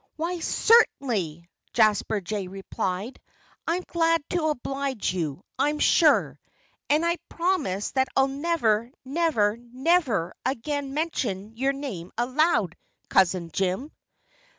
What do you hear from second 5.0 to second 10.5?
you, I'm sure. And I promise that I'll never, never, never